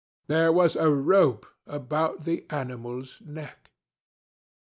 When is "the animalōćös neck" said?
2.23-3.69